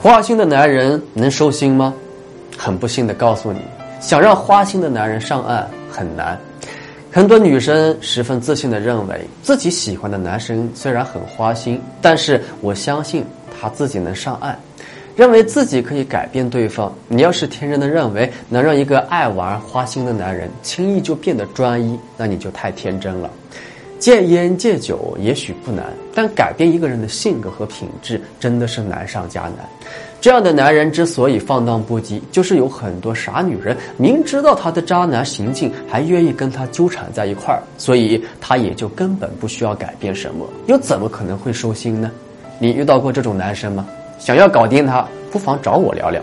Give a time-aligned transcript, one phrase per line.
[0.00, 1.92] 花心的男人能收心吗？
[2.56, 3.58] 很不幸的告诉你，
[4.00, 6.38] 想让花心的男人上岸很难。
[7.10, 13.24] 很多女生十分自信的认为自己喜欢的男生虽然很花心，但是我相信
[13.60, 14.56] 他自己能上岸，
[15.16, 16.94] 认为自己可以改变对方。
[17.08, 23.28] 你要是天真的认为能让一个爱玩花心的男人轻易就变得专一，那你就太天真了。
[23.98, 29.68] 戒烟戒酒也许不难，但改变一个人的性格和品质真的是难上加难。
[30.20, 42.10] 这样的男人之所以放荡不羁，就是有很多傻女人明知道他的渣男行径，还愿意跟他纠缠在一块儿，所以他也就根本不需要改变什么，又怎么可能会收心呢？
[42.58, 43.86] 你遇到过这种男生吗？
[44.18, 46.20] 想要搞定他，不妨找我聊聊。